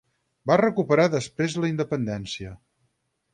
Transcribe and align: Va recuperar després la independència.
Va 0.51 0.55
recuperar 0.61 1.05
després 1.15 1.59
la 1.65 1.69
independència. 1.75 2.55